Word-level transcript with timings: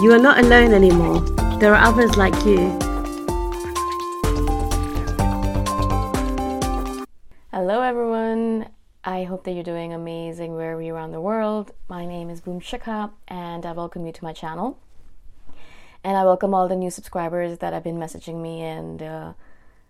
You 0.00 0.12
are 0.12 0.18
not 0.18 0.38
alone 0.38 0.72
anymore. 0.72 1.18
There 1.58 1.74
are 1.74 1.84
others 1.84 2.16
like 2.16 2.32
you. 2.44 2.70
Hello, 7.52 7.82
everyone. 7.82 8.68
I 9.02 9.24
hope 9.24 9.42
that 9.42 9.54
you're 9.54 9.64
doing 9.64 9.92
amazing 9.92 10.54
wherever 10.54 10.80
you 10.80 10.94
are 10.94 10.98
around 10.98 11.10
the 11.10 11.20
world. 11.20 11.72
My 11.88 12.06
name 12.06 12.30
is 12.30 12.40
Boom 12.40 12.60
Shikha, 12.60 13.10
and 13.26 13.66
I 13.66 13.72
welcome 13.72 14.06
you 14.06 14.12
to 14.12 14.22
my 14.22 14.32
channel. 14.32 14.78
And 16.04 16.16
I 16.16 16.22
welcome 16.22 16.54
all 16.54 16.68
the 16.68 16.76
new 16.76 16.90
subscribers 16.90 17.58
that 17.58 17.72
have 17.72 17.82
been 17.82 17.98
messaging 17.98 18.40
me 18.40 18.62
and 18.62 19.02
uh, 19.02 19.32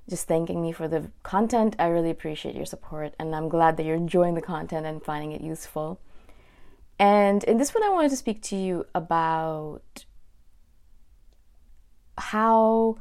just 0.09 0.27
thanking 0.27 0.63
me 0.63 0.73
for 0.73 0.89
the 0.89 1.11
content. 1.23 1.77
I 1.79 1.89
really 1.89 2.09
appreciate 2.09 2.55
your 2.55 2.65
support, 2.65 3.13
and 3.19 3.37
I'm 3.37 3.51
glad 3.51 3.77
that 3.77 3.85
you're 3.85 3.95
enjoying 3.95 4.37
the 4.37 4.41
content 4.41 4.87
and 4.87 5.05
finding 5.05 5.33
it 5.33 5.43
useful. 5.43 6.01
And 6.99 7.45
in 7.45 7.59
this 7.59 7.75
one, 7.75 7.85
I 7.85 7.91
wanted 7.91 8.11
to 8.11 8.17
speak 8.17 8.43
to 8.43 8.57
you 8.57 8.87
about 8.95 10.05
how 12.17 12.99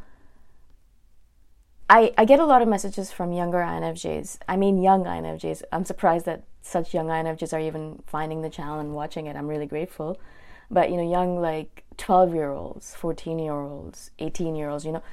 I, 1.89 2.13
I 2.17 2.25
get 2.25 2.39
a 2.39 2.45
lot 2.45 2.61
of 2.61 2.67
messages 2.67 3.11
from 3.11 3.31
younger 3.31 3.59
INFJs. 3.59 4.39
I 4.47 4.57
mean, 4.57 4.81
young 4.81 5.05
INFJs. 5.05 5.63
I'm 5.71 5.85
surprised 5.85 6.25
that 6.25 6.43
such 6.61 6.93
young 6.93 7.07
INFJs 7.07 7.53
are 7.53 7.59
even 7.59 8.03
finding 8.05 8.41
the 8.41 8.49
channel 8.49 8.79
and 8.79 8.93
watching 8.93 9.25
it. 9.25 9.35
I'm 9.35 9.47
really 9.47 9.65
grateful. 9.65 10.19
But, 10.69 10.91
you 10.91 10.97
know, 10.97 11.09
young, 11.09 11.39
like 11.39 11.85
12 11.95 12.35
year 12.35 12.51
olds, 12.51 12.93
14 12.95 13.39
year 13.39 13.53
olds, 13.53 14.11
18 14.19 14.55
year 14.55 14.69
olds, 14.69 14.85
you 14.85 14.91
know. 14.91 15.03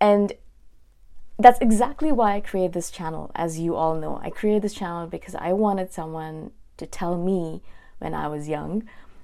And 0.00 0.32
that's 1.38 1.60
exactly 1.60 2.10
why 2.10 2.34
I 2.34 2.40
created 2.40 2.72
this 2.72 2.90
channel, 2.90 3.30
as 3.34 3.60
you 3.60 3.76
all 3.76 3.94
know. 3.94 4.20
I 4.22 4.30
created 4.30 4.62
this 4.62 4.74
channel 4.74 5.06
because 5.06 5.36
I 5.36 5.52
wanted 5.52 5.92
someone 5.92 6.50
to 6.76 6.86
tell 6.86 7.16
me 7.16 7.62
when 8.00 8.14
I 8.14 8.26
was 8.26 8.48
young 8.48 8.82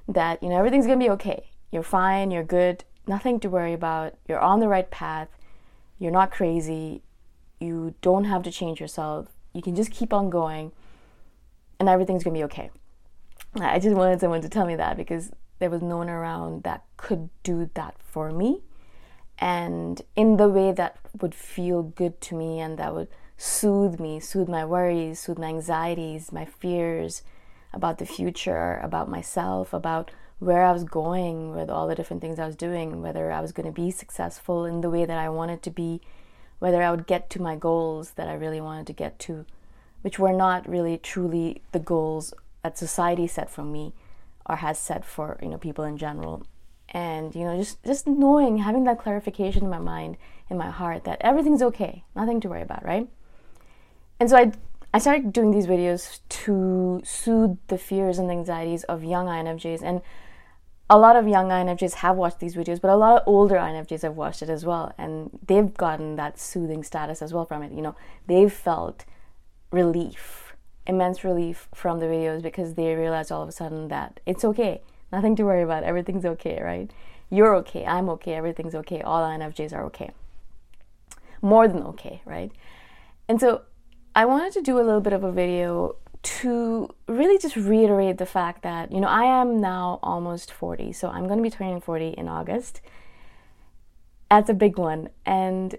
that, 0.09 0.43
you 0.43 0.49
know, 0.49 0.57
everything's 0.57 0.87
going 0.87 0.99
to 0.99 1.05
be 1.05 1.11
okay. 1.11 1.51
You're 1.73 1.83
fine, 1.83 2.31
you're 2.31 2.45
good, 2.45 2.85
nothing 3.07 3.41
to 3.41 3.49
worry 3.49 3.73
about. 3.73 4.15
You're 4.29 4.41
on 4.41 4.61
the 4.61 4.69
right 4.69 4.91
path. 4.91 5.29
You're 5.99 6.13
not 6.13 6.31
crazy. 6.31 7.03
You 7.61 7.95
don't 8.03 8.25
have 8.25 8.43
to 8.45 8.51
change 8.51 8.81
yourself. 8.81 9.29
You 9.53 9.63
can 9.63 9.75
just 9.75 9.91
keep 9.91 10.13
on 10.13 10.31
going 10.31 10.73
and 11.81 11.89
everything's 11.89 12.23
going 12.23 12.35
to 12.35 12.39
be 12.39 12.45
okay. 12.45 12.71
I 13.61 13.79
just 13.79 13.97
wanted 13.97 14.21
someone 14.21 14.43
to 14.43 14.49
tell 14.49 14.67
me 14.67 14.77
that 14.77 14.97
because 14.97 15.31
there 15.59 15.71
was 15.71 15.83
no 15.83 15.97
one 15.97 16.11
around 16.11 16.63
that 16.63 16.85
could 16.97 17.31
do 17.43 17.71
that 17.75 17.97
for 17.99 18.31
me 18.31 18.61
and 19.39 20.03
in 20.15 20.37
the 20.37 20.49
way 20.49 20.73
that 20.73 20.99
would 21.21 21.35
feel 21.35 21.83
good 21.83 22.21
to 22.23 22.35
me 22.35 22.61
and 22.61 22.79
that 22.79 22.95
would 22.95 23.09
soothe 23.37 24.01
me, 24.01 24.19
soothe 24.19 24.49
my 24.49 24.65
worries, 24.65 25.21
soothe 25.21 25.39
my 25.39 25.49
anxieties, 25.49 26.33
my 26.33 26.45
fears, 26.45 27.23
about 27.77 27.99
the 27.99 28.07
future, 28.07 28.81
about 28.83 29.09
myself, 29.09 29.73
about 29.73 30.11
where 30.39 30.65
I 30.65 30.73
was 30.73 30.85
going 30.85 31.55
with 31.55 31.71
all 31.71 31.87
the 31.87 31.95
different 31.95 32.23
things 32.23 32.39
I 32.39 32.47
was 32.47 32.57
doing, 32.57 33.03
whether 33.03 33.31
I 33.31 33.41
was 33.41 33.53
going 33.53 33.67
to 33.67 33.73
be 33.73 33.91
successful 33.91 34.65
in 34.65 34.81
the 34.81 34.91
way 34.91 35.05
that 35.05 35.19
I 35.19 35.29
wanted 35.29 35.63
to 35.63 35.71
be, 35.71 36.01
whether 36.59 36.83
I 36.83 36.91
would 36.91 37.07
get 37.07 37.31
to 37.31 37.43
my 37.43 37.55
goals 37.55 38.13
that 38.13 38.29
I 38.29 38.35
really 38.35 38.61
wanted 38.61 38.87
to 38.89 38.93
get 38.93 39.19
to, 39.21 39.45
which 40.01 40.19
were 40.19 40.33
not 40.33 40.69
really 40.69 40.99
truly 40.99 41.63
the 41.73 41.79
goals 41.79 42.35
that 42.63 42.79
society 42.79 43.27
set 43.27 43.51
for 43.51 43.63
me 43.63 43.93
or 44.47 44.57
has 44.57 44.79
set 44.79 45.05
for 45.05 45.39
you 45.43 45.49
know 45.49 45.59
people 45.59 45.85
in 45.85 45.99
general. 45.99 46.47
And 46.89 47.35
you 47.35 47.45
know, 47.45 47.57
just 47.59 47.83
just 47.85 48.07
knowing, 48.07 48.59
having 48.59 48.85
that 48.85 48.99
clarification 48.99 49.65
in 49.65 49.71
my 49.71 49.79
mind, 49.79 50.17
in 50.49 50.57
my 50.57 50.71
heart, 50.71 51.05
that 51.05 51.19
everything's 51.21 51.63
okay, 51.63 52.05
nothing 52.15 52.41
to 52.41 52.49
worry 52.49 52.63
about, 52.63 52.85
right? 52.85 53.09
And 54.19 54.31
so 54.31 54.37
I 54.37 54.53
I 54.97 54.99
started 54.99 55.31
doing 55.31 55.51
these 55.51 55.67
videos 55.67 56.21
to 56.47 57.03
soothe 57.05 57.59
the 57.67 57.77
fears 57.77 58.19
and 58.19 58.31
anxieties 58.31 58.83
of 58.85 59.05
young 59.05 59.27
INFJs. 59.27 59.83
And 59.83 60.01
a 60.89 60.97
lot 60.97 61.17
of 61.17 61.29
young 61.29 61.51
INFJs 61.51 61.97
have 61.97 62.17
watched 62.17 62.41
these 62.41 62.57
videos, 62.57 62.81
but 62.81 62.89
a 62.89 62.97
lot 62.97 63.21
of 63.21 63.23
older 63.27 63.57
INFJs 63.57 64.01
have 64.01 64.17
watched 64.17 64.41
it 64.41 64.49
as 64.49 64.65
well. 64.65 64.95
And 64.97 65.39
they've 65.47 65.75
gotten 65.75 66.17
that 66.17 66.39
soothing 66.39 66.83
status 66.83 67.21
as 67.21 67.35
well 67.35 67.45
from 67.45 67.63
it. 67.63 67.73
You 67.73 67.83
know, 67.83 67.95
they've 68.27 68.51
felt 68.51 69.05
relief, 69.71 70.57
immense 70.87 71.25
relief 71.25 71.69
from 71.75 72.01
the 72.01 72.07
videos 72.07 72.41
because 72.41 72.73
they 72.73 72.95
realized 72.95 73.31
all 73.31 73.43
of 73.43 73.51
a 73.51 73.53
sudden 73.53 73.89
that 73.89 74.21
it's 74.25 74.47
okay. 74.47 74.81
Nothing 75.13 75.37
to 75.37 75.43
worry 75.43 75.61
about. 75.63 75.83
Everything's 75.83 76.25
okay, 76.25 76.59
right? 76.63 76.91
You're 77.29 77.55
okay. 77.57 77.85
I'm 77.85 78.09
okay. 78.09 78.33
Everything's 78.33 78.75
okay. 78.75 79.03
All 79.03 79.23
INFJs 79.23 79.75
are 79.75 79.85
okay. 79.89 80.13
More 81.43 81.69
than 81.69 81.83
okay, 81.83 82.23
right? 82.25 82.51
And 83.29 83.39
so 83.39 83.61
I 84.17 84.25
wanted 84.25 84.55
to 84.55 84.63
do 84.63 84.79
a 84.79 84.83
little 84.83 85.03
bit 85.03 85.13
of 85.13 85.25
a 85.25 85.31
video 85.31 85.97
to 86.23 86.89
really 87.07 87.37
just 87.39 87.55
reiterate 87.55 88.17
the 88.17 88.25
fact 88.25 88.63
that, 88.63 88.91
you 88.91 88.99
know, 88.99 89.09
I 89.09 89.25
am 89.25 89.61
now 89.61 89.99
almost 90.03 90.51
40, 90.51 90.95
so 90.95 91.09
I'm 91.09 91.27
going 91.27 91.37
to 91.37 91.43
be 91.43 91.51
turning 91.51 91.83
40 91.83 92.15
in 92.17 92.27
August. 92.27 92.81
That's 94.31 94.49
a 94.49 94.55
big 94.55 94.79
one. 94.79 95.11
And 95.27 95.77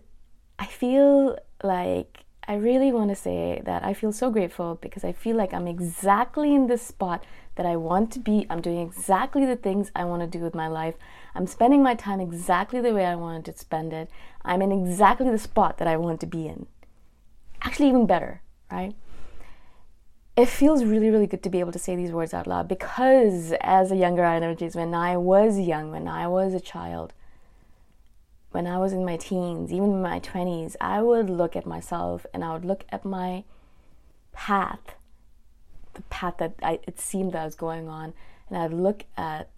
I 0.60 0.68
feel 0.68 1.40
like 1.64 2.26
I 2.48 2.58
really 2.58 2.92
want 2.92 3.10
to 3.10 3.16
say 3.16 3.64
that 3.66 3.84
I 3.84 3.96
feel 3.96 4.12
so 4.12 4.30
grateful 4.30 4.78
because 4.84 5.04
I 5.04 5.14
feel 5.14 5.36
like 5.36 5.52
I'm 5.52 5.68
exactly 5.68 6.54
in 6.54 6.68
this 6.68 6.84
spot 6.84 7.26
that 7.56 7.66
I 7.66 7.76
want 7.76 8.12
to 8.12 8.20
be. 8.20 8.46
I'm 8.52 8.62
doing 8.62 8.82
exactly 8.82 9.48
the 9.48 9.56
things 9.56 9.90
I 9.96 10.06
want 10.06 10.22
to 10.22 10.28
do 10.28 10.44
with 10.44 10.54
my 10.54 10.68
life. 10.68 10.94
I'm 11.34 11.48
spending 11.48 11.82
my 11.82 11.96
time 11.96 12.22
exactly 12.22 12.82
the 12.82 12.94
way 12.94 13.08
I 13.08 13.16
wanted 13.16 13.46
to 13.46 13.58
spend 13.58 13.94
it. 13.94 14.12
I'm 14.46 14.62
in 14.62 14.72
exactly 14.72 15.32
the 15.32 15.40
spot 15.40 15.80
that 15.80 15.88
I 15.88 15.98
want 15.98 16.20
to 16.20 16.28
be 16.28 16.46
in 16.46 16.68
actually 17.62 17.90
even 17.90 18.06
better, 18.06 18.42
right? 18.72 18.94
It 20.36 20.48
feels 20.48 20.84
really, 20.84 21.10
really 21.10 21.28
good 21.28 21.42
to 21.44 21.50
be 21.50 21.60
able 21.60 21.72
to 21.72 21.80
say 21.80 21.96
these 21.96 22.12
words 22.12 22.34
out 22.34 22.46
loud 22.46 22.68
because 22.68 23.54
as 23.62 23.92
a 23.92 23.96
younger 23.96 24.22
INFJ, 24.22 24.76
when 24.76 24.94
I 24.94 25.18
was 25.18 25.60
young, 25.60 25.92
when 25.92 26.08
I 26.08 26.28
was 26.28 26.54
a 26.54 26.60
child, 26.60 27.14
when 28.52 28.68
I 28.68 28.78
was 28.78 28.94
in 28.94 29.04
my 29.04 29.18
teens, 29.18 29.72
even 29.72 29.92
in 29.92 30.02
my 30.02 30.20
20s, 30.20 30.76
I 30.80 31.02
would 31.02 31.30
look 31.30 31.56
at 31.56 31.66
myself 31.66 32.26
and 32.34 32.44
I 32.44 32.54
would 32.54 32.66
look 32.66 32.86
at 32.90 33.04
my 33.04 33.44
path, 34.32 34.96
the 35.96 36.04
path 36.04 36.36
that 36.38 36.54
I, 36.62 36.80
it 36.88 37.00
seemed 37.00 37.34
that 37.34 37.42
I 37.42 37.46
was 37.46 37.56
going 37.56 37.88
on, 37.88 38.14
and 38.50 38.58
I'd 38.58 38.74
look 38.74 39.06
at 39.18 39.50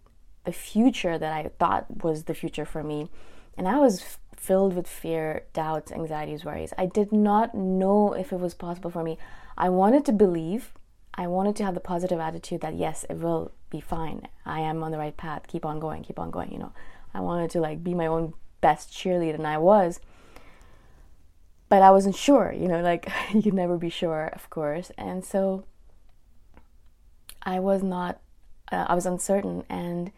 the 0.46 0.52
future 0.54 1.18
that 1.18 1.34
I 1.34 1.50
thought 1.60 2.04
was 2.04 2.24
the 2.24 2.34
future 2.34 2.66
for 2.66 2.84
me. 2.84 3.10
And 3.58 3.68
I 3.68 3.78
was 3.78 4.18
filled 4.40 4.74
with 4.74 4.88
fear, 4.88 5.44
doubts, 5.54 5.92
anxieties, 5.92 6.46
worries. 6.46 6.74
I 6.78 6.86
did 6.86 7.12
not 7.12 7.54
know 7.54 8.14
if 8.14 8.32
it 8.32 8.40
was 8.40 8.54
possible 8.54 8.90
for 8.90 9.04
me. 9.04 9.18
I 9.58 9.70
wanted 9.70 10.06
to 10.06 10.14
believe, 10.14 10.74
I 11.14 11.28
wanted 11.28 11.56
to 11.58 11.66
have 11.66 11.74
the 11.74 11.82
positive 11.82 12.20
attitude 12.20 12.62
that 12.62 12.76
yes, 12.76 13.06
it 13.10 13.18
will 13.18 13.52
be 13.70 13.82
fine. 13.82 14.28
I 14.46 14.62
am 14.62 14.82
on 14.82 14.92
the 14.92 14.98
right 14.98 15.16
path. 15.16 15.44
Keep 15.48 15.66
on 15.66 15.80
going, 15.80 16.04
keep 16.04 16.18
on 16.20 16.32
going, 16.32 16.52
you 16.52 16.60
know. 16.60 16.72
I 17.14 17.20
wanted 17.20 17.50
to 17.52 17.60
like 17.60 17.84
be 17.84 17.94
my 17.94 18.08
own 18.08 18.34
best 18.62 18.92
cheerleader 18.92 19.36
and 19.36 19.48
I 19.48 19.58
was. 19.58 20.00
but 21.70 21.84
I 21.84 21.92
wasn't 21.92 22.16
sure, 22.16 22.52
you 22.52 22.68
know, 22.68 22.82
like 22.82 23.10
you 23.34 23.42
can 23.42 23.56
never 23.56 23.78
be 23.78 23.90
sure, 23.90 24.28
of 24.34 24.50
course. 24.50 24.92
And 24.98 25.24
so 25.24 25.66
I 27.44 27.60
was 27.60 27.84
not, 27.84 28.20
uh, 28.72 28.86
I 28.88 28.96
was 28.96 29.06
uncertain 29.06 29.64
and 29.70 30.12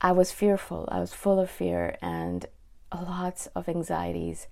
I 0.00 0.12
was 0.12 0.30
fearful. 0.30 0.88
I 0.92 1.00
was 1.00 1.12
full 1.12 1.40
of 1.40 1.50
fear 1.50 1.96
and 2.00 2.46
lots 2.94 3.46
of 3.48 3.68
anxieties. 3.68 4.46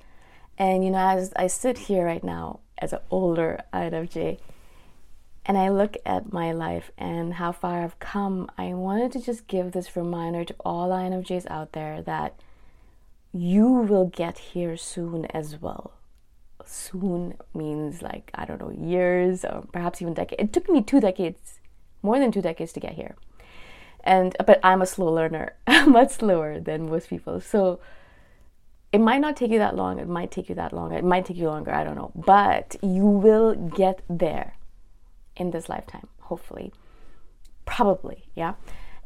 And, 0.59 0.85
you 0.85 0.91
know, 0.91 0.99
as 0.99 1.33
I 1.37 1.47
sit 1.47 1.79
here 1.79 2.05
right 2.05 2.23
now 2.23 2.61
as 2.79 2.93
an 2.93 3.01
older 3.11 3.61
INFJ 3.73 4.39
and 5.45 5.59
I 5.59 5.71
look 5.71 5.97
at 6.05 6.33
my 6.33 6.53
life 6.53 6.91
and 6.97 7.35
how 7.35 7.53
far 7.53 7.83
I've 7.83 7.99
come, 7.99 8.51
I 8.59 8.75
wanted 8.75 9.13
to 9.13 9.21
just 9.21 9.47
give 9.47 9.73
this 9.73 9.97
reminder 9.97 10.45
to 10.45 10.55
all 10.65 10.91
INFJs 10.91 11.51
out 11.51 11.73
there 11.73 12.03
that 12.03 12.39
you 13.33 13.67
will 13.67 14.07
get 14.07 14.39
here 14.39 14.77
soon 14.77 15.25
as 15.27 15.61
well. 15.61 15.93
Soon 16.65 17.35
means 17.55 18.03
like, 18.03 18.31
I 18.35 18.45
don't 18.45 18.61
know, 18.61 18.71
years 18.71 19.45
or 19.45 19.65
perhaps 19.73 20.01
even 20.01 20.15
decades. 20.15 20.43
It 20.43 20.53
took 20.53 20.69
me 20.69 20.83
two 20.83 21.01
decades, 21.01 21.59
more 22.03 22.19
than 22.19 22.31
two 22.31 22.43
decades 22.43 22.73
to 22.75 22.81
get 22.81 22.93
here. 22.93 23.17
And 24.05 24.37
but 24.45 24.61
I'm 24.63 24.83
a 24.83 24.87
slow 24.87 25.13
learner, 25.13 25.55
much 25.87 26.11
slower 26.11 26.61
than 26.61 26.91
most 26.91 27.09
people. 27.09 27.41
So 27.41 27.81
it 28.93 29.01
might 29.01 29.21
not 29.21 29.37
take 29.37 29.51
you 29.51 29.59
that 29.59 29.75
long. 29.75 29.99
It 29.99 30.09
might 30.09 30.31
take 30.31 30.49
you 30.51 30.55
that 30.57 30.73
long. 30.73 30.93
It 30.93 31.05
might 31.05 31.25
take 31.25 31.39
you 31.39 31.47
longer. 31.47 31.73
I 31.73 31.83
don't 31.83 31.97
know. 31.97 32.13
But 32.15 32.77
you 32.83 33.07
will 33.07 33.55
get 33.55 34.03
there 34.09 34.57
in 35.37 35.51
this 35.51 35.69
lifetime, 35.69 36.09
hopefully. 36.21 36.73
Probably, 37.65 38.25
yeah. 38.35 38.55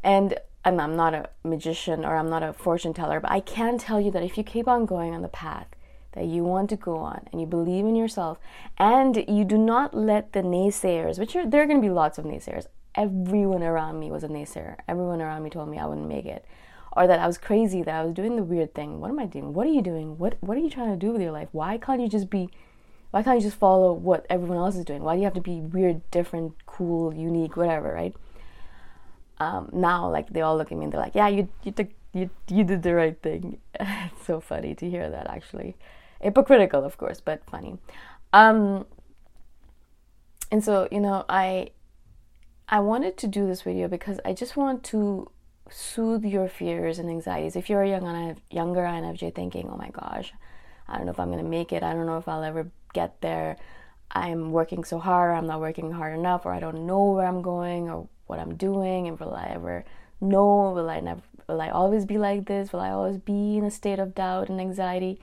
And 0.03 0.37
I'm, 0.65 0.79
I'm 0.79 0.97
not 0.97 1.13
a 1.13 1.29
magician 1.45 2.03
or 2.03 2.17
I'm 2.17 2.29
not 2.29 2.43
a 2.43 2.51
fortune 2.51 2.93
teller, 2.93 3.21
but 3.21 3.31
I 3.31 3.39
can 3.39 3.77
tell 3.77 4.01
you 4.01 4.11
that 4.11 4.23
if 4.23 4.37
you 4.37 4.43
keep 4.43 4.67
on 4.67 4.85
going 4.85 5.13
on 5.13 5.21
the 5.21 5.29
path 5.29 5.67
that 6.11 6.25
you 6.25 6.43
want 6.43 6.69
to 6.71 6.75
go 6.75 6.97
on 6.97 7.25
and 7.31 7.39
you 7.39 7.47
believe 7.47 7.85
in 7.85 7.95
yourself 7.95 8.39
and 8.77 9.23
you 9.27 9.45
do 9.45 9.57
not 9.57 9.93
let 9.93 10.33
the 10.33 10.41
naysayers, 10.41 11.17
which 11.17 11.35
are, 11.35 11.45
there 11.45 11.61
are 11.61 11.65
going 11.65 11.81
to 11.81 11.87
be 11.87 11.93
lots 11.93 12.17
of 12.17 12.25
naysayers. 12.25 12.65
Everyone 12.95 13.63
around 13.63 13.99
me 13.99 14.11
was 14.11 14.23
a 14.23 14.27
naysayer. 14.27 14.75
Everyone 14.87 15.21
around 15.21 15.43
me 15.43 15.49
told 15.49 15.69
me 15.69 15.77
I 15.77 15.85
wouldn't 15.85 16.09
make 16.09 16.25
it 16.25 16.43
or 16.97 17.05
that 17.05 17.19
I 17.19 17.27
was 17.27 17.37
crazy, 17.37 17.83
that 17.83 17.93
I 17.93 18.03
was 18.03 18.13
doing 18.13 18.35
the 18.35 18.43
weird 18.43 18.73
thing. 18.73 18.99
What 18.99 19.11
am 19.11 19.19
I 19.19 19.27
doing? 19.27 19.53
What 19.53 19.67
are 19.67 19.71
you 19.71 19.83
doing? 19.83 20.17
What 20.17 20.35
what 20.41 20.57
are 20.57 20.59
you 20.59 20.69
trying 20.69 20.89
to 20.89 20.97
do 20.97 21.11
with 21.11 21.21
your 21.21 21.31
life? 21.31 21.47
Why 21.51 21.77
can't 21.77 22.01
you 22.01 22.09
just 22.09 22.29
be 22.29 22.49
why 23.11 23.21
can't 23.21 23.37
you 23.37 23.47
just 23.47 23.57
follow 23.57 23.93
what 23.93 24.25
everyone 24.31 24.57
else 24.57 24.75
is 24.75 24.83
doing? 24.83 25.03
Why 25.03 25.13
do 25.13 25.19
you 25.19 25.25
have 25.25 25.35
to 25.35 25.41
be 25.41 25.61
weird, 25.61 26.01
different, 26.09 26.53
cool, 26.65 27.13
unique, 27.13 27.55
whatever, 27.55 27.93
right? 27.93 28.15
Um, 29.39 29.69
now, 29.71 30.09
like 30.09 30.29
they 30.29 30.41
all 30.41 30.57
look 30.57 30.71
at 30.71 30.77
me 30.77 30.85
and 30.85 30.91
they're 30.91 30.99
like, 30.99 31.13
"Yeah, 31.13 31.27
you 31.27 31.47
you 31.63 31.71
took 31.71 31.89
you 32.13 32.31
you 32.49 32.63
did 32.63 32.81
the 32.81 32.95
right 32.95 33.21
thing." 33.21 33.59
it's 33.79 34.25
so 34.25 34.39
funny 34.39 34.73
to 34.75 34.89
hear 34.89 35.07
that. 35.07 35.29
Actually, 35.29 35.77
hypocritical, 36.19 36.83
of 36.83 36.97
course, 36.97 37.21
but 37.21 37.43
funny. 37.45 37.77
Um, 38.33 38.87
and 40.51 40.63
so 40.63 40.87
you 40.91 40.99
know, 40.99 41.25
I 41.29 41.69
I 42.67 42.79
wanted 42.79 43.17
to 43.17 43.27
do 43.27 43.45
this 43.45 43.61
video 43.61 43.87
because 43.87 44.19
I 44.25 44.33
just 44.33 44.57
want 44.57 44.83
to 44.85 45.29
soothe 45.69 46.25
your 46.25 46.47
fears 46.47 46.99
and 46.99 47.09
anxieties. 47.09 47.55
If 47.55 47.69
you're 47.69 47.83
a 47.83 47.89
young 47.89 48.37
younger 48.49 48.81
INFJ 48.81 49.33
thinking, 49.33 49.69
"Oh 49.69 49.77
my 49.77 49.89
gosh, 49.89 50.33
I 50.87 50.97
don't 50.97 51.05
know 51.05 51.11
if 51.11 51.19
I'm 51.19 51.31
going 51.31 51.43
to 51.43 51.49
make 51.49 51.73
it. 51.73 51.83
I 51.83 51.93
don't 51.93 52.05
know 52.05 52.17
if 52.17 52.27
I'll 52.27 52.43
ever 52.43 52.71
get 52.93 53.21
there. 53.21 53.57
I'm 54.11 54.51
working 54.51 54.83
so 54.83 54.99
hard, 54.99 55.37
I'm 55.37 55.47
not 55.47 55.59
working 55.59 55.91
hard 55.91 56.17
enough, 56.17 56.45
or 56.45 56.53
I 56.53 56.59
don't 56.59 56.85
know 56.87 57.11
where 57.11 57.25
I'm 57.25 57.41
going 57.41 57.89
or 57.89 58.07
what 58.27 58.39
I'm 58.39 58.55
doing, 58.55 59.07
and 59.07 59.19
will 59.19 59.33
I 59.33 59.47
ever 59.53 59.85
know? 60.21 60.71
Will 60.71 60.89
I 60.89 60.99
never? 61.01 61.21
Will 61.47 61.61
I 61.61 61.69
always 61.69 62.05
be 62.05 62.17
like 62.17 62.45
this? 62.45 62.71
Will 62.73 62.79
I 62.79 62.89
always 62.91 63.17
be 63.17 63.57
in 63.57 63.63
a 63.65 63.71
state 63.71 63.99
of 63.99 64.15
doubt 64.15 64.49
and 64.49 64.59
anxiety?" 64.61 65.19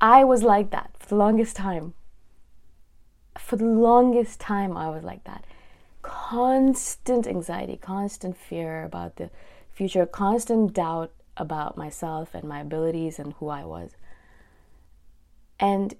I 0.00 0.24
was 0.24 0.42
like 0.42 0.70
that 0.70 0.90
for 0.98 1.08
the 1.08 1.16
longest 1.16 1.56
time. 1.56 1.94
For 3.36 3.56
the 3.56 3.64
longest 3.64 4.40
time, 4.40 4.76
I 4.76 4.90
was 4.90 5.02
like 5.02 5.24
that. 5.24 5.44
Constant 6.02 7.26
anxiety, 7.26 7.76
constant 7.76 8.36
fear 8.36 8.84
about 8.84 9.16
the 9.16 9.30
future, 9.78 10.04
constant 10.06 10.74
doubt 10.74 11.12
about 11.36 11.76
myself 11.76 12.34
and 12.34 12.42
my 12.42 12.60
abilities 12.60 13.20
and 13.20 13.34
who 13.34 13.48
I 13.48 13.64
was. 13.64 13.92
And 15.60 15.94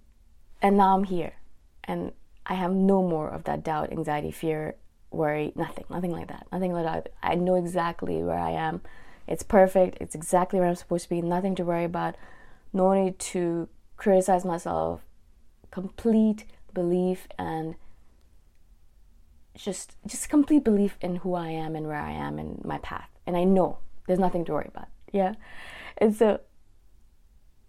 and 0.60 0.76
now 0.76 0.96
I'm 0.96 1.04
here. 1.04 1.34
And 1.84 2.12
I 2.44 2.54
have 2.54 2.72
no 2.72 3.02
more 3.02 3.28
of 3.28 3.44
that 3.44 3.62
doubt, 3.62 3.92
anxiety, 3.92 4.32
fear, 4.32 4.74
worry, 5.12 5.52
nothing, 5.54 5.84
nothing 5.88 6.10
like 6.10 6.26
that. 6.26 6.48
Nothing 6.50 6.72
like 6.72 6.84
that. 6.84 7.12
I 7.22 7.36
know 7.36 7.54
exactly 7.54 8.20
where 8.22 8.38
I 8.38 8.50
am. 8.50 8.80
It's 9.28 9.44
perfect. 9.44 9.98
It's 10.00 10.16
exactly 10.16 10.58
where 10.58 10.68
I'm 10.68 10.74
supposed 10.74 11.04
to 11.04 11.10
be. 11.10 11.22
Nothing 11.22 11.54
to 11.54 11.64
worry 11.64 11.84
about. 11.84 12.16
No 12.72 12.92
need 12.92 13.20
to 13.32 13.68
criticize 13.96 14.44
myself. 14.44 15.02
Complete 15.70 16.46
belief 16.74 17.28
and 17.38 17.76
just 19.54 19.96
just 20.04 20.28
complete 20.28 20.64
belief 20.64 20.96
in 21.00 21.16
who 21.16 21.34
I 21.34 21.50
am 21.50 21.76
and 21.76 21.86
where 21.86 22.02
I 22.10 22.12
am 22.12 22.38
and 22.38 22.64
my 22.64 22.78
path 22.78 23.10
and 23.28 23.36
I 23.36 23.44
know 23.44 23.78
there's 24.06 24.18
nothing 24.18 24.44
to 24.46 24.52
worry 24.52 24.70
about. 24.74 24.88
Yeah. 25.12 25.34
And 25.98 26.16
so 26.16 26.40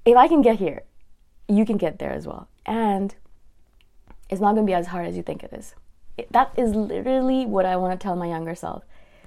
if 0.05 0.15
I 0.15 0.27
can 0.27 0.41
get 0.41 0.57
here, 0.57 0.83
you 1.49 1.65
can 1.65 1.77
get 1.77 1.99
there 1.99 2.13
as 2.13 2.25
well. 2.25 2.47
And 2.65 3.13
it's 4.29 4.39
not 4.39 4.53
going 4.53 4.65
to 4.65 4.69
be 4.69 4.73
as 4.73 4.87
hard 4.87 5.05
as 5.05 5.17
you 5.17 5.21
think 5.21 5.43
it 5.43 5.51
is. 5.51 5.75
That 6.31 6.53
is 6.55 6.73
literally 6.73 7.45
what 7.45 7.65
I 7.65 7.75
want 7.75 7.99
to 7.99 8.01
tell 8.01 8.15
my 8.15 8.27
younger 8.27 8.55
self. 8.55 8.83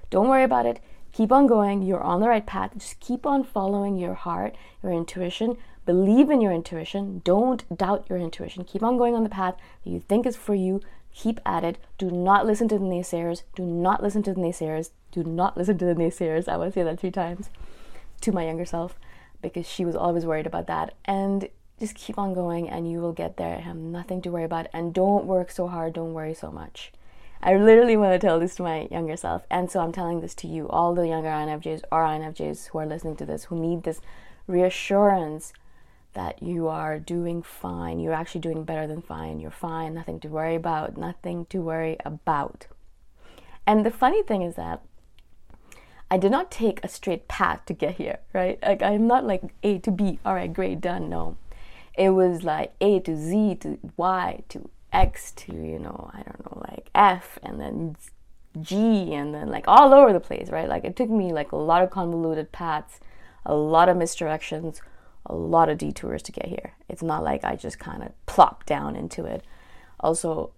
Don't 0.08 0.28
worry 0.28 0.44
about 0.44 0.66
it. 0.66 0.80
Keep 1.12 1.32
on 1.32 1.46
going. 1.46 1.82
You're 1.82 2.02
on 2.02 2.20
the 2.20 2.28
right 2.28 2.46
path. 2.46 2.72
Just 2.78 2.98
keep 2.98 3.26
on 3.26 3.44
following 3.44 3.98
your 3.98 4.14
heart, 4.14 4.56
your 4.82 4.92
intuition. 4.92 5.58
Believe 5.84 6.30
in 6.30 6.40
your 6.40 6.52
intuition. 6.52 7.20
Don't 7.24 7.76
doubt 7.76 8.06
your 8.08 8.18
intuition. 8.18 8.64
Keep 8.64 8.82
on 8.82 8.96
going 8.96 9.14
on 9.14 9.22
the 9.22 9.28
path 9.28 9.56
that 9.84 9.90
you 9.90 10.00
think 10.00 10.26
is 10.26 10.36
for 10.36 10.54
you. 10.54 10.80
Keep 11.14 11.40
at 11.44 11.64
it. 11.64 11.78
Do 11.98 12.10
not 12.10 12.46
listen 12.46 12.68
to 12.68 12.78
the 12.78 12.84
naysayers. 12.84 13.42
Do 13.54 13.64
not 13.64 14.02
listen 14.02 14.22
to 14.24 14.34
the 14.34 14.40
naysayers 14.40 14.90
do 15.12 15.22
not 15.22 15.56
listen 15.56 15.78
to 15.78 15.84
the 15.84 15.94
naysayers. 15.94 16.48
I 16.48 16.56
want 16.56 16.72
to 16.72 16.80
say 16.80 16.82
that 16.82 16.98
three 16.98 17.10
times 17.10 17.50
to 18.22 18.32
my 18.32 18.46
younger 18.46 18.64
self 18.64 18.98
because 19.42 19.68
she 19.68 19.84
was 19.84 19.94
always 19.94 20.24
worried 20.24 20.46
about 20.46 20.66
that. 20.66 20.94
And 21.04 21.48
just 21.78 21.94
keep 21.94 22.18
on 22.18 22.34
going 22.34 22.68
and 22.68 22.90
you 22.90 23.00
will 23.00 23.12
get 23.12 23.36
there. 23.36 23.60
Have 23.60 23.76
nothing 23.76 24.22
to 24.22 24.30
worry 24.30 24.44
about. 24.44 24.68
And 24.72 24.94
don't 24.94 25.26
work 25.26 25.50
so 25.50 25.68
hard. 25.68 25.92
Don't 25.92 26.14
worry 26.14 26.34
so 26.34 26.50
much. 26.50 26.92
I 27.42 27.56
literally 27.56 27.96
want 27.96 28.12
to 28.12 28.24
tell 28.24 28.40
this 28.40 28.54
to 28.56 28.62
my 28.62 28.88
younger 28.90 29.16
self. 29.16 29.42
And 29.50 29.70
so 29.70 29.80
I'm 29.80 29.92
telling 29.92 30.20
this 30.20 30.34
to 30.36 30.46
you, 30.46 30.68
all 30.68 30.94
the 30.94 31.08
younger 31.08 31.28
INFJs 31.28 31.82
or 31.92 32.04
INFJs 32.04 32.68
who 32.68 32.78
are 32.78 32.86
listening 32.86 33.16
to 33.16 33.26
this, 33.26 33.44
who 33.44 33.60
need 33.60 33.82
this 33.82 34.00
reassurance 34.46 35.52
that 36.14 36.42
you 36.42 36.68
are 36.68 36.98
doing 36.98 37.42
fine. 37.42 38.00
You're 38.00 38.12
actually 38.12 38.42
doing 38.42 38.64
better 38.64 38.86
than 38.86 39.02
fine. 39.02 39.40
You're 39.40 39.50
fine. 39.50 39.94
Nothing 39.94 40.20
to 40.20 40.28
worry 40.28 40.54
about. 40.54 40.96
Nothing 40.96 41.46
to 41.46 41.60
worry 41.60 41.96
about. 42.04 42.66
And 43.66 43.86
the 43.86 43.90
funny 43.90 44.22
thing 44.22 44.42
is 44.42 44.56
that 44.56 44.82
I 46.10 46.18
did 46.18 46.30
not 46.30 46.50
take 46.50 46.84
a 46.84 46.88
straight 46.88 47.26
path 47.26 47.64
to 47.66 47.72
get 47.72 47.96
here, 47.96 48.18
right? 48.34 48.58
Like 48.62 48.82
I'm 48.82 49.06
not 49.06 49.24
like 49.24 49.42
A 49.62 49.78
to 49.78 49.90
B, 49.90 50.18
all 50.26 50.34
right, 50.34 50.52
great, 50.52 50.80
done. 50.80 51.08
No. 51.08 51.36
It 51.94 52.10
was 52.10 52.42
like 52.42 52.74
A 52.82 53.00
to 53.00 53.16
Z 53.16 53.56
to 53.60 53.78
Y 53.96 54.42
to 54.50 54.68
X 54.92 55.32
to, 55.32 55.54
you 55.54 55.78
know, 55.78 56.10
I 56.12 56.22
don't 56.22 56.44
know, 56.44 56.62
like 56.68 56.90
F 56.94 57.38
and 57.42 57.58
then 57.58 57.96
G 58.60 59.14
and 59.14 59.34
then 59.34 59.48
like 59.48 59.64
all 59.66 59.94
over 59.94 60.12
the 60.12 60.20
place, 60.20 60.50
right? 60.50 60.68
Like 60.68 60.84
it 60.84 60.96
took 60.96 61.08
me 61.08 61.32
like 61.32 61.52
a 61.52 61.56
lot 61.56 61.82
of 61.82 61.90
convoluted 61.90 62.52
paths, 62.52 63.00
a 63.46 63.54
lot 63.54 63.88
of 63.88 63.96
misdirections, 63.96 64.80
a 65.26 65.34
lot 65.34 65.68
of 65.68 65.78
detours 65.78 66.22
to 66.22 66.32
get 66.32 66.46
here. 66.46 66.74
It's 66.88 67.02
not 67.02 67.22
like 67.22 67.44
I 67.44 67.56
just 67.56 67.78
kind 67.78 68.02
of 68.02 68.10
plopped 68.26 68.66
down 68.66 68.96
into 68.96 69.24
it. 69.24 69.44
Also, 70.00 70.52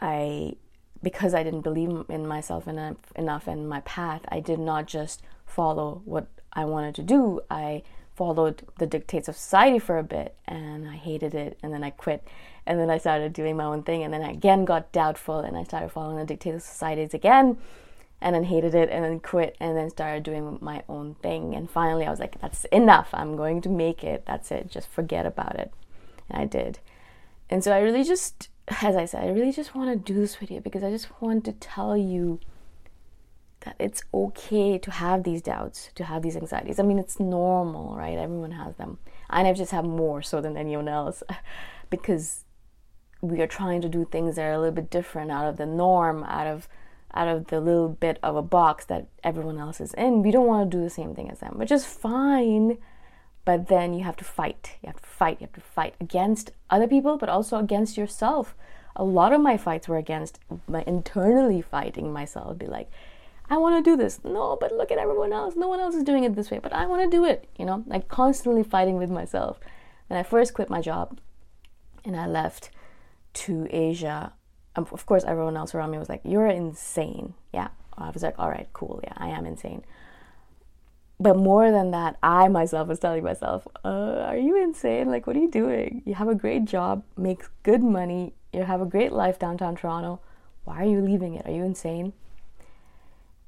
I 0.00 0.56
because 1.02 1.34
I 1.34 1.42
didn't 1.42 1.62
believe 1.62 2.04
in 2.08 2.26
myself 2.26 2.68
enough, 2.68 3.48
in 3.48 3.66
my 3.66 3.80
path, 3.80 4.22
I 4.28 4.38
did 4.38 4.60
not 4.60 4.86
just 4.86 5.20
follow 5.44 6.00
what 6.04 6.28
I 6.52 6.64
wanted 6.64 6.94
to 6.96 7.02
do. 7.02 7.40
I 7.50 7.82
followed 8.14 8.62
the 8.78 8.86
dictates 8.86 9.26
of 9.26 9.36
society 9.36 9.78
for 9.78 9.98
a 9.98 10.02
bit 10.02 10.36
and 10.46 10.88
I 10.88 10.96
hated 10.96 11.34
it 11.34 11.58
and 11.62 11.72
then 11.72 11.82
I 11.82 11.90
quit 11.90 12.26
and 12.66 12.78
then 12.78 12.90
I 12.90 12.98
started 12.98 13.32
doing 13.32 13.56
my 13.56 13.64
own 13.64 13.82
thing 13.82 14.02
and 14.02 14.12
then 14.12 14.22
I 14.22 14.30
again 14.30 14.64
got 14.64 14.92
doubtful 14.92 15.40
and 15.40 15.56
I 15.56 15.64
started 15.64 15.90
following 15.90 16.18
the 16.18 16.26
dictates 16.26 16.56
of 16.56 16.62
societies 16.62 17.14
again 17.14 17.56
and 18.22 18.34
then 18.34 18.44
hated 18.44 18.74
it 18.74 18.88
and 18.90 19.04
then 19.04 19.20
quit 19.20 19.56
and 19.60 19.76
then 19.76 19.90
started 19.90 20.22
doing 20.22 20.58
my 20.60 20.82
own 20.88 21.14
thing 21.16 21.54
and 21.54 21.70
finally 21.70 22.06
I 22.06 22.10
was 22.10 22.20
like 22.20 22.40
that's 22.40 22.64
enough 22.66 23.10
I'm 23.12 23.36
going 23.36 23.60
to 23.62 23.68
make 23.68 24.02
it 24.04 24.24
that's 24.26 24.50
it 24.50 24.70
just 24.70 24.88
forget 24.88 25.26
about 25.26 25.56
it 25.56 25.72
and 26.30 26.40
I 26.40 26.46
did 26.46 26.78
and 27.50 27.62
so 27.62 27.72
I 27.72 27.80
really 27.80 28.04
just 28.04 28.48
as 28.68 28.96
I 28.96 29.04
said, 29.04 29.24
I 29.24 29.28
really 29.28 29.52
just 29.52 29.74
want 29.74 29.90
to 29.90 30.12
do 30.12 30.18
this 30.18 30.36
video 30.36 30.60
because 30.60 30.84
I 30.84 30.90
just 30.90 31.08
want 31.20 31.44
to 31.44 31.52
tell 31.52 31.96
you 31.96 32.40
that 33.60 33.76
it's 33.78 34.02
okay 34.12 34.78
to 34.78 34.90
have 34.90 35.22
these 35.22 35.42
doubts, 35.42 35.90
to 35.94 36.04
have 36.04 36.22
these 36.22 36.36
anxieties. 36.36 36.78
I 36.78 36.82
mean, 36.82 36.98
it's 36.98 37.20
normal, 37.20 37.94
right? 37.96 38.18
Everyone 38.18 38.52
has 38.52 38.76
them. 38.76 38.98
And 39.30 39.46
I've 39.46 39.56
just 39.56 39.72
have 39.72 39.84
more 39.84 40.22
so 40.22 40.40
than 40.40 40.56
anyone 40.56 40.88
else 40.88 41.22
because 41.90 42.44
we 43.20 43.40
are 43.40 43.46
trying 43.46 43.80
to 43.82 43.88
do 43.88 44.04
things 44.04 44.36
that 44.36 44.42
are 44.42 44.52
a 44.52 44.58
little 44.58 44.74
bit 44.74 44.90
different 44.90 45.30
out 45.30 45.48
of 45.48 45.56
the 45.56 45.66
norm, 45.66 46.24
out 46.24 46.46
of 46.46 46.68
out 47.14 47.28
of 47.28 47.48
the 47.48 47.60
little 47.60 47.88
bit 47.88 48.18
of 48.22 48.36
a 48.36 48.42
box 48.42 48.84
that 48.86 49.06
everyone 49.22 49.58
else 49.58 49.80
is 49.80 49.94
in. 49.94 50.22
We 50.22 50.30
don't 50.30 50.46
want 50.46 50.70
to 50.70 50.76
do 50.76 50.82
the 50.82 50.90
same 50.90 51.14
thing 51.14 51.30
as 51.30 51.40
them, 51.40 51.54
which 51.58 51.70
is 51.70 51.84
fine, 51.84 52.78
But 53.44 53.68
then 53.68 53.92
you 53.92 54.04
have 54.04 54.16
to 54.16 54.24
fight. 54.24 54.76
You 54.82 54.88
have 54.88 55.00
to 55.00 55.08
fight. 55.08 55.40
You 55.40 55.46
have 55.46 55.54
to 55.54 55.60
fight 55.60 55.94
against 56.00 56.52
other 56.70 56.86
people, 56.86 57.16
but 57.16 57.28
also 57.28 57.58
against 57.58 57.96
yourself. 57.96 58.54
A 58.94 59.04
lot 59.04 59.32
of 59.32 59.40
my 59.40 59.56
fights 59.56 59.88
were 59.88 59.96
against 59.96 60.38
my 60.68 60.84
internally 60.86 61.60
fighting 61.62 62.12
myself. 62.12 62.58
Be 62.58 62.66
like, 62.66 62.90
I 63.50 63.56
want 63.56 63.84
to 63.84 63.90
do 63.90 63.96
this. 63.96 64.20
No, 64.24 64.56
but 64.60 64.72
look 64.72 64.92
at 64.92 64.98
everyone 64.98 65.32
else. 65.32 65.56
No 65.56 65.68
one 65.68 65.80
else 65.80 65.94
is 65.94 66.04
doing 66.04 66.24
it 66.24 66.36
this 66.36 66.50
way, 66.50 66.60
but 66.62 66.72
I 66.72 66.86
want 66.86 67.02
to 67.02 67.16
do 67.16 67.24
it. 67.24 67.48
You 67.58 67.64
know, 67.64 67.82
like 67.86 68.08
constantly 68.08 68.62
fighting 68.62 68.96
with 68.96 69.10
myself. 69.10 69.58
When 70.06 70.18
I 70.18 70.22
first 70.22 70.54
quit 70.54 70.70
my 70.70 70.80
job 70.80 71.18
and 72.04 72.14
I 72.16 72.26
left 72.26 72.70
to 73.34 73.66
Asia, 73.70 74.34
of 74.76 75.06
course, 75.06 75.24
everyone 75.24 75.56
else 75.56 75.74
around 75.74 75.90
me 75.90 75.98
was 75.98 76.08
like, 76.08 76.22
You're 76.24 76.46
insane. 76.46 77.34
Yeah. 77.52 77.68
I 77.96 78.10
was 78.10 78.22
like, 78.22 78.38
All 78.38 78.48
right, 78.48 78.68
cool. 78.72 79.00
Yeah, 79.04 79.14
I 79.16 79.28
am 79.28 79.46
insane. 79.46 79.84
But 81.20 81.36
more 81.36 81.70
than 81.70 81.92
that, 81.92 82.16
I 82.22 82.48
myself 82.48 82.88
was 82.88 82.98
telling 82.98 83.22
myself, 83.22 83.66
uh, 83.84 84.24
Are 84.28 84.36
you 84.36 84.62
insane? 84.62 85.08
Like, 85.08 85.26
what 85.26 85.36
are 85.36 85.40
you 85.40 85.50
doing? 85.50 86.02
You 86.04 86.14
have 86.14 86.28
a 86.28 86.34
great 86.34 86.64
job, 86.64 87.04
make 87.16 87.42
good 87.62 87.82
money, 87.82 88.34
you 88.52 88.64
have 88.64 88.80
a 88.80 88.86
great 88.86 89.12
life 89.12 89.38
downtown 89.38 89.76
Toronto. 89.76 90.20
Why 90.64 90.82
are 90.82 90.88
you 90.88 91.00
leaving 91.00 91.34
it? 91.34 91.46
Are 91.46 91.52
you 91.52 91.64
insane? 91.64 92.12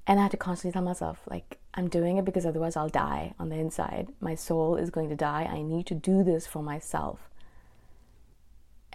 And 0.07 0.19
I 0.19 0.25
had 0.25 0.33
to 0.33 0.37
constantly 0.37 0.73
tell 0.73 0.83
myself, 0.83 1.21
like, 1.29 1.59
I'm 1.75 1.89
doing 1.89 2.19
it 2.19 2.25
because 2.25 2.45
otherwise 2.45 2.77
I'll 2.77 2.89
die 2.89 3.35
on 3.39 3.49
the 3.49 3.57
inside. 3.57 4.09
My 4.21 4.35
soul 4.35 4.77
is 4.77 4.91
going 4.91 5.09
to 5.09 5.17
die. 5.17 5.49
I 5.51 5.63
need 5.63 5.87
to 5.87 5.95
do 5.95 6.23
this 6.23 6.47
for 6.47 6.63
myself. 6.63 7.31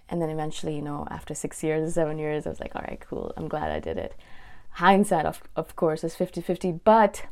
And 0.10 0.22
then 0.22 0.30
eventually, 0.30 0.76
you 0.76 0.82
know, 0.82 1.08
after 1.10 1.34
six 1.34 1.64
years, 1.64 1.94
seven 1.96 2.18
years, 2.18 2.46
I 2.46 2.50
was 2.50 2.60
like, 2.60 2.76
all 2.76 2.84
right, 2.88 3.04
cool. 3.08 3.34
I'm 3.38 3.48
glad 3.48 3.72
I 3.72 3.80
did 3.80 3.98
it. 3.98 4.16
Hindsight, 4.74 5.26
of, 5.26 5.42
of 5.56 5.76
course, 5.76 6.04
is 6.04 6.16
50 6.16 6.42
50, 6.42 6.72
but, 6.84 7.26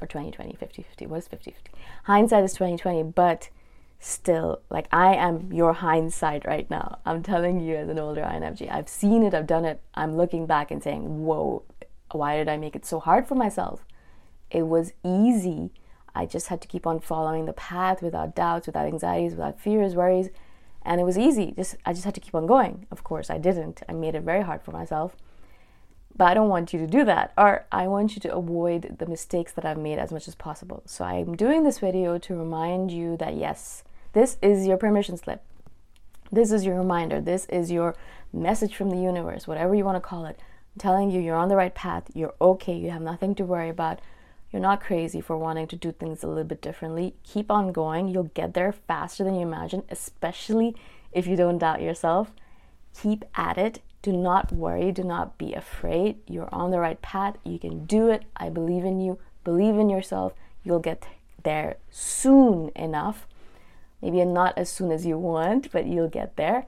or 0.00 0.06
2020, 0.06 0.54
50 0.54 0.82
50. 0.82 1.06
What 1.06 1.18
is 1.18 1.28
50 1.28 1.50
50? 1.50 1.70
Hindsight 2.04 2.44
is 2.44 2.52
2020, 2.52 3.02
but 3.02 3.48
still, 3.98 4.60
like, 4.70 4.86
I 4.92 5.14
am 5.14 5.52
your 5.52 5.72
hindsight 5.72 6.46
right 6.46 6.68
now. 6.70 6.98
I'm 7.04 7.22
telling 7.22 7.60
you 7.60 7.76
as 7.76 7.88
an 7.88 7.98
older 7.98 8.22
INFJ. 8.22 8.70
I've 8.70 8.88
seen 8.88 9.22
it, 9.22 9.34
I've 9.34 9.46
done 9.46 9.64
it. 9.64 9.80
I'm 9.94 10.16
looking 10.16 10.46
back 10.46 10.70
and 10.70 10.82
saying, 10.82 11.24
whoa, 11.24 11.64
why 12.12 12.36
did 12.36 12.48
I 12.48 12.56
make 12.56 12.76
it 12.76 12.86
so 12.86 13.00
hard 13.00 13.26
for 13.26 13.34
myself? 13.34 13.84
It 14.50 14.68
was 14.68 14.92
easy. 15.04 15.72
I 16.14 16.26
just 16.26 16.48
had 16.48 16.60
to 16.60 16.68
keep 16.68 16.86
on 16.86 17.00
following 17.00 17.46
the 17.46 17.52
path 17.52 18.02
without 18.02 18.36
doubts, 18.36 18.66
without 18.66 18.86
anxieties, 18.86 19.32
without 19.32 19.60
fears, 19.60 19.96
worries. 19.96 20.30
And 20.84 21.00
it 21.00 21.04
was 21.04 21.16
easy. 21.18 21.52
Just 21.56 21.76
I 21.86 21.92
just 21.92 22.04
had 22.04 22.14
to 22.14 22.20
keep 22.20 22.34
on 22.34 22.46
going. 22.46 22.86
Of 22.90 23.04
course, 23.04 23.30
I 23.30 23.38
didn't. 23.38 23.82
I 23.88 23.92
made 23.92 24.14
it 24.14 24.22
very 24.22 24.42
hard 24.42 24.62
for 24.62 24.72
myself. 24.72 25.16
But 26.16 26.26
I 26.26 26.34
don't 26.34 26.48
want 26.48 26.72
you 26.72 26.78
to 26.78 26.86
do 26.86 27.04
that. 27.04 27.32
Or 27.36 27.64
I 27.72 27.88
want 27.88 28.14
you 28.14 28.20
to 28.20 28.34
avoid 28.34 28.96
the 28.98 29.06
mistakes 29.06 29.52
that 29.52 29.64
I've 29.64 29.78
made 29.78 29.98
as 29.98 30.12
much 30.12 30.28
as 30.28 30.34
possible. 30.34 30.82
So 30.86 31.04
I'm 31.04 31.34
doing 31.34 31.64
this 31.64 31.78
video 31.78 32.18
to 32.18 32.36
remind 32.36 32.90
you 32.92 33.16
that 33.16 33.34
yes, 33.36 33.82
this 34.12 34.36
is 34.42 34.66
your 34.66 34.76
permission 34.76 35.16
slip. 35.16 35.42
This 36.30 36.52
is 36.52 36.64
your 36.64 36.76
reminder. 36.76 37.20
This 37.20 37.46
is 37.46 37.70
your 37.70 37.96
message 38.32 38.76
from 38.76 38.90
the 38.90 38.98
universe, 38.98 39.46
whatever 39.46 39.74
you 39.74 39.84
want 39.84 39.96
to 39.96 40.00
call 40.00 40.26
it. 40.26 40.38
I'm 40.74 40.80
telling 40.80 41.10
you, 41.10 41.20
you're 41.20 41.36
on 41.36 41.48
the 41.48 41.56
right 41.56 41.74
path. 41.74 42.04
You're 42.14 42.34
okay. 42.40 42.76
You 42.76 42.90
have 42.90 43.02
nothing 43.02 43.34
to 43.36 43.44
worry 43.44 43.68
about. 43.68 44.00
You're 44.54 44.60
not 44.60 44.80
crazy 44.80 45.20
for 45.20 45.36
wanting 45.36 45.66
to 45.66 45.74
do 45.74 45.90
things 45.90 46.22
a 46.22 46.28
little 46.28 46.44
bit 46.44 46.62
differently. 46.62 47.16
Keep 47.24 47.50
on 47.50 47.72
going. 47.72 48.06
You'll 48.06 48.30
get 48.34 48.54
there 48.54 48.70
faster 48.70 49.24
than 49.24 49.34
you 49.34 49.40
imagine, 49.40 49.82
especially 49.90 50.76
if 51.10 51.26
you 51.26 51.34
don't 51.34 51.58
doubt 51.58 51.82
yourself. 51.82 52.30
Keep 52.96 53.24
at 53.34 53.58
it. 53.58 53.82
Do 54.00 54.12
not 54.12 54.52
worry. 54.52 54.92
Do 54.92 55.02
not 55.02 55.38
be 55.38 55.54
afraid. 55.54 56.18
You're 56.28 56.54
on 56.54 56.70
the 56.70 56.78
right 56.78 57.02
path. 57.02 57.34
You 57.42 57.58
can 57.58 57.84
do 57.84 58.10
it. 58.10 58.26
I 58.36 58.48
believe 58.48 58.84
in 58.84 59.00
you. 59.00 59.18
Believe 59.42 59.74
in 59.74 59.90
yourself. 59.90 60.34
You'll 60.62 60.78
get 60.78 61.04
there 61.42 61.78
soon 61.90 62.70
enough. 62.76 63.26
Maybe 64.00 64.24
not 64.24 64.56
as 64.56 64.70
soon 64.70 64.92
as 64.92 65.04
you 65.04 65.18
want, 65.18 65.72
but 65.72 65.86
you'll 65.86 66.08
get 66.08 66.36
there 66.36 66.66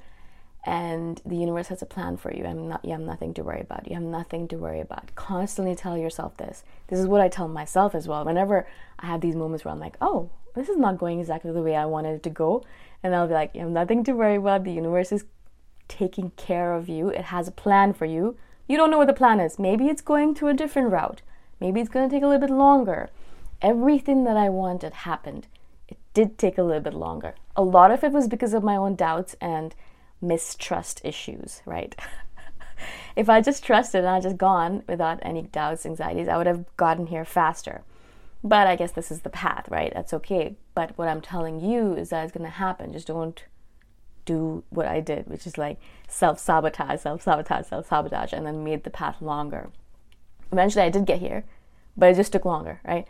and 0.66 1.22
the 1.24 1.36
universe 1.36 1.68
has 1.68 1.80
a 1.80 1.86
plan 1.86 2.16
for 2.16 2.34
you. 2.34 2.44
I'm 2.44 2.68
not, 2.68 2.84
you 2.84 2.90
have 2.90 3.00
nothing 3.00 3.32
to 3.34 3.42
worry 3.42 3.60
about. 3.60 3.88
You 3.88 3.94
have 3.94 4.02
nothing 4.02 4.48
to 4.48 4.56
worry 4.56 4.80
about. 4.80 5.14
Constantly 5.14 5.76
tell 5.76 5.96
yourself 5.96 6.36
this. 6.36 6.64
This 6.88 6.98
is 6.98 7.06
what 7.06 7.20
I 7.20 7.28
tell 7.28 7.46
myself 7.46 7.94
as 7.94 8.08
well. 8.08 8.24
Whenever 8.24 8.66
I 8.98 9.06
have 9.06 9.20
these 9.20 9.36
moments 9.36 9.64
where 9.64 9.72
I'm 9.72 9.78
like, 9.78 9.96
oh, 10.00 10.28
this 10.56 10.68
is 10.68 10.76
not 10.76 10.98
going 10.98 11.20
exactly 11.20 11.52
the 11.52 11.62
way 11.62 11.76
I 11.76 11.86
wanted 11.86 12.16
it 12.16 12.22
to 12.24 12.30
go, 12.30 12.64
and 13.02 13.14
I'll 13.14 13.28
be 13.28 13.34
like, 13.34 13.54
you 13.54 13.60
have 13.60 13.70
nothing 13.70 14.02
to 14.04 14.12
worry 14.12 14.36
about. 14.36 14.64
The 14.64 14.72
universe 14.72 15.12
is 15.12 15.24
taking 15.86 16.30
care 16.30 16.74
of 16.74 16.88
you. 16.88 17.10
It 17.10 17.26
has 17.26 17.46
a 17.46 17.52
plan 17.52 17.92
for 17.92 18.04
you. 18.06 18.36
You 18.66 18.76
don't 18.76 18.90
know 18.90 18.98
what 18.98 19.06
the 19.06 19.12
plan 19.12 19.38
is. 19.38 19.60
Maybe 19.60 19.86
it's 19.86 20.02
going 20.02 20.34
to 20.34 20.48
a 20.48 20.54
different 20.54 20.90
route. 20.90 21.22
Maybe 21.60 21.80
it's 21.80 21.90
going 21.90 22.08
to 22.08 22.14
take 22.14 22.24
a 22.24 22.26
little 22.26 22.44
bit 22.44 22.54
longer. 22.54 23.10
Everything 23.62 24.24
that 24.24 24.36
I 24.36 24.48
wanted 24.48 24.92
happened. 24.92 25.46
It 25.86 25.98
did 26.12 26.38
take 26.38 26.58
a 26.58 26.64
little 26.64 26.82
bit 26.82 26.94
longer. 26.94 27.36
A 27.54 27.62
lot 27.62 27.92
of 27.92 28.02
it 28.02 28.10
was 28.10 28.26
because 28.26 28.52
of 28.52 28.64
my 28.64 28.74
own 28.74 28.96
doubts 28.96 29.36
and 29.40 29.72
mistrust 30.20 31.00
issues, 31.04 31.62
right? 31.64 31.94
if 33.16 33.28
I 33.28 33.40
just 33.40 33.64
trusted 33.64 34.00
and 34.00 34.08
I 34.08 34.20
just 34.20 34.36
gone 34.36 34.82
without 34.88 35.18
any 35.22 35.42
doubts, 35.42 35.86
anxieties, 35.86 36.28
I 36.28 36.36
would 36.36 36.46
have 36.46 36.64
gotten 36.76 37.06
here 37.06 37.24
faster. 37.24 37.82
But 38.44 38.66
I 38.66 38.76
guess 38.76 38.92
this 38.92 39.10
is 39.10 39.22
the 39.22 39.30
path, 39.30 39.68
right? 39.70 39.92
That's 39.94 40.12
okay. 40.14 40.56
But 40.74 40.96
what 40.96 41.08
I'm 41.08 41.20
telling 41.20 41.60
you 41.60 41.94
is 41.94 42.10
that 42.10 42.24
it's 42.24 42.32
going 42.32 42.44
to 42.44 42.50
happen. 42.50 42.92
Just 42.92 43.08
don't 43.08 43.42
do 44.24 44.62
what 44.70 44.86
I 44.86 45.00
did, 45.00 45.26
which 45.26 45.46
is 45.46 45.56
like 45.56 45.78
self 46.08 46.38
sabotage, 46.38 47.00
self 47.00 47.22
sabotage, 47.22 47.66
self 47.66 47.88
sabotage, 47.88 48.32
and 48.32 48.46
then 48.46 48.62
made 48.62 48.84
the 48.84 48.90
path 48.90 49.22
longer. 49.22 49.70
Eventually, 50.52 50.84
I 50.84 50.90
did 50.90 51.06
get 51.06 51.20
here, 51.20 51.44
but 51.96 52.10
it 52.10 52.16
just 52.16 52.32
took 52.32 52.44
longer, 52.44 52.80
right? 52.84 53.06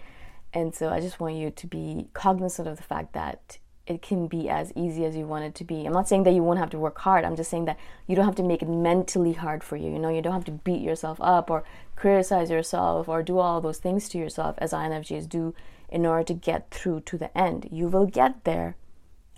And 0.54 0.74
so 0.74 0.88
I 0.88 1.00
just 1.00 1.20
want 1.20 1.34
you 1.34 1.50
to 1.50 1.66
be 1.66 2.08
cognizant 2.14 2.68
of 2.68 2.76
the 2.76 2.82
fact 2.82 3.12
that 3.12 3.58
it 3.86 4.02
can 4.02 4.26
be 4.26 4.48
as 4.48 4.72
easy 4.74 5.04
as 5.04 5.14
you 5.16 5.26
want 5.26 5.44
it 5.44 5.54
to 5.54 5.64
be. 5.64 5.86
I'm 5.86 5.92
not 5.92 6.08
saying 6.08 6.24
that 6.24 6.34
you 6.34 6.42
won't 6.42 6.58
have 6.58 6.70
to 6.70 6.78
work 6.78 6.98
hard. 6.98 7.24
I'm 7.24 7.36
just 7.36 7.50
saying 7.50 7.66
that 7.66 7.78
you 8.06 8.16
don't 8.16 8.24
have 8.24 8.34
to 8.36 8.42
make 8.42 8.62
it 8.62 8.68
mentally 8.68 9.34
hard 9.34 9.62
for 9.62 9.76
you. 9.76 9.90
You 9.90 9.98
know, 9.98 10.08
you 10.08 10.22
don't 10.22 10.32
have 10.32 10.44
to 10.46 10.50
beat 10.52 10.80
yourself 10.80 11.18
up 11.20 11.50
or 11.50 11.62
criticize 11.94 12.50
yourself 12.50 13.08
or 13.08 13.22
do 13.22 13.38
all 13.38 13.60
those 13.60 13.78
things 13.78 14.08
to 14.08 14.18
yourself 14.18 14.56
as 14.58 14.72
INFJs 14.72 15.28
do 15.28 15.54
in 15.88 16.04
order 16.04 16.24
to 16.24 16.34
get 16.34 16.70
through 16.70 17.00
to 17.00 17.16
the 17.16 17.36
end. 17.38 17.68
You 17.70 17.86
will 17.86 18.06
get 18.06 18.44
there 18.44 18.76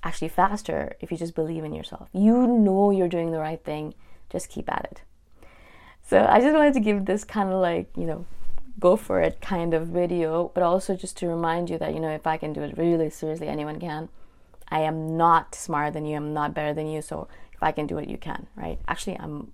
actually 0.02 0.28
faster 0.28 0.96
if 1.00 1.10
you 1.10 1.18
just 1.18 1.34
believe 1.34 1.64
in 1.64 1.74
yourself. 1.74 2.08
You 2.12 2.46
know 2.46 2.90
you're 2.90 3.08
doing 3.08 3.32
the 3.32 3.38
right 3.38 3.62
thing. 3.62 3.94
Just 4.30 4.48
keep 4.48 4.70
at 4.70 4.88
it. 4.90 5.02
So 6.02 6.26
I 6.26 6.40
just 6.40 6.54
wanted 6.54 6.72
to 6.74 6.80
give 6.80 7.04
this 7.04 7.22
kind 7.24 7.50
of 7.50 7.60
like, 7.60 7.90
you 7.96 8.06
know, 8.06 8.24
go 8.80 8.96
for 8.96 9.20
it 9.20 9.40
kind 9.42 9.74
of 9.74 9.88
video, 9.88 10.50
but 10.54 10.62
also 10.62 10.96
just 10.96 11.18
to 11.18 11.28
remind 11.28 11.68
you 11.68 11.76
that, 11.78 11.92
you 11.92 12.00
know, 12.00 12.10
if 12.10 12.26
I 12.26 12.38
can 12.38 12.54
do 12.54 12.62
it 12.62 12.78
really 12.78 13.10
seriously, 13.10 13.48
anyone 13.48 13.78
can. 13.78 14.08
I 14.70 14.80
am 14.80 15.16
not 15.16 15.54
smarter 15.54 15.90
than 15.90 16.04
you, 16.04 16.16
I'm 16.16 16.34
not 16.34 16.54
better 16.54 16.74
than 16.74 16.88
you, 16.88 17.02
so 17.02 17.28
if 17.52 17.62
I 17.62 17.72
can 17.72 17.86
do 17.86 17.98
it, 17.98 18.08
you 18.08 18.18
can, 18.18 18.46
right? 18.56 18.78
Actually, 18.86 19.18
I'm 19.18 19.52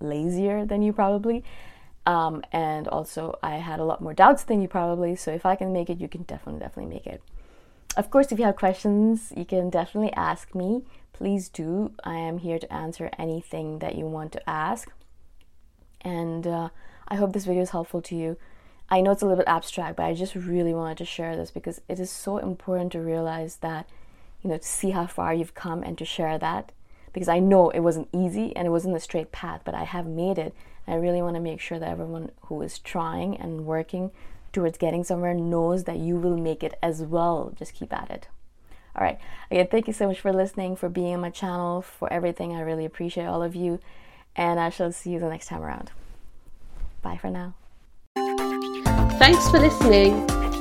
lazier 0.00 0.64
than 0.64 0.82
you 0.82 0.92
probably. 0.92 1.44
Um, 2.06 2.42
and 2.52 2.88
also, 2.88 3.38
I 3.42 3.56
had 3.56 3.80
a 3.80 3.84
lot 3.84 4.00
more 4.00 4.14
doubts 4.14 4.44
than 4.44 4.62
you 4.62 4.68
probably, 4.68 5.14
so 5.14 5.30
if 5.30 5.44
I 5.44 5.56
can 5.56 5.72
make 5.72 5.90
it, 5.90 6.00
you 6.00 6.08
can 6.08 6.22
definitely, 6.22 6.60
definitely 6.60 6.94
make 6.94 7.06
it. 7.06 7.22
Of 7.96 8.10
course, 8.10 8.32
if 8.32 8.38
you 8.38 8.44
have 8.44 8.56
questions, 8.56 9.32
you 9.36 9.44
can 9.44 9.70
definitely 9.70 10.12
ask 10.12 10.54
me. 10.54 10.84
Please 11.12 11.48
do. 11.48 11.92
I 12.04 12.14
am 12.14 12.38
here 12.38 12.58
to 12.58 12.72
answer 12.72 13.10
anything 13.18 13.80
that 13.80 13.96
you 13.96 14.06
want 14.06 14.32
to 14.32 14.48
ask. 14.48 14.90
And 16.00 16.46
uh, 16.46 16.68
I 17.08 17.16
hope 17.16 17.32
this 17.32 17.44
video 17.44 17.62
is 17.62 17.70
helpful 17.70 18.00
to 18.02 18.14
you. 18.14 18.36
I 18.88 19.00
know 19.00 19.10
it's 19.10 19.20
a 19.20 19.26
little 19.26 19.42
bit 19.42 19.48
abstract, 19.48 19.96
but 19.96 20.06
I 20.06 20.14
just 20.14 20.34
really 20.34 20.72
wanted 20.72 20.98
to 20.98 21.04
share 21.04 21.36
this 21.36 21.50
because 21.50 21.80
it 21.88 22.00
is 22.00 22.10
so 22.10 22.38
important 22.38 22.92
to 22.92 23.00
realize 23.00 23.56
that 23.56 23.88
you 24.42 24.50
know, 24.50 24.58
to 24.58 24.64
see 24.64 24.90
how 24.90 25.06
far 25.06 25.34
you've 25.34 25.54
come 25.54 25.82
and 25.82 25.96
to 25.98 26.04
share 26.04 26.38
that 26.38 26.72
because 27.12 27.28
I 27.28 27.38
know 27.38 27.70
it 27.70 27.80
wasn't 27.80 28.08
easy 28.12 28.54
and 28.54 28.66
it 28.66 28.70
wasn't 28.70 28.96
a 28.96 29.00
straight 29.00 29.32
path, 29.32 29.62
but 29.64 29.74
I 29.74 29.84
have 29.84 30.06
made 30.06 30.38
it. 30.38 30.54
I 30.86 30.94
really 30.94 31.20
want 31.20 31.34
to 31.34 31.40
make 31.40 31.60
sure 31.60 31.78
that 31.78 31.88
everyone 31.88 32.30
who 32.42 32.62
is 32.62 32.78
trying 32.78 33.36
and 33.36 33.66
working 33.66 34.10
towards 34.52 34.78
getting 34.78 35.04
somewhere 35.04 35.34
knows 35.34 35.84
that 35.84 35.98
you 35.98 36.16
will 36.16 36.36
make 36.36 36.62
it 36.62 36.78
as 36.82 37.02
well. 37.02 37.52
Just 37.58 37.74
keep 37.74 37.92
at 37.92 38.10
it. 38.10 38.28
All 38.96 39.04
right. 39.04 39.18
Again, 39.50 39.68
thank 39.70 39.86
you 39.86 39.92
so 39.92 40.08
much 40.08 40.20
for 40.20 40.32
listening, 40.32 40.76
for 40.76 40.88
being 40.88 41.14
on 41.14 41.20
my 41.20 41.30
channel, 41.30 41.82
for 41.82 42.12
everything. 42.12 42.54
I 42.54 42.60
really 42.60 42.84
appreciate 42.84 43.26
all 43.26 43.42
of 43.42 43.54
you. 43.54 43.80
And 44.34 44.58
I 44.58 44.70
shall 44.70 44.92
see 44.92 45.10
you 45.10 45.18
the 45.18 45.28
next 45.28 45.46
time 45.46 45.62
around. 45.62 45.90
Bye 47.02 47.16
for 47.16 47.30
now. 47.30 47.54
Thanks 49.18 49.48
for 49.50 49.58
listening. 49.58 50.47